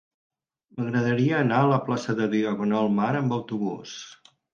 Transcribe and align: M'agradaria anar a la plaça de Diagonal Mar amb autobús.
M'agradaria 0.77 1.35
anar 1.39 1.59
a 1.65 1.67
la 1.71 1.77
plaça 1.89 2.15
de 2.21 2.27
Diagonal 2.31 2.89
Mar 3.01 3.11
amb 3.21 3.37
autobús. 3.37 3.95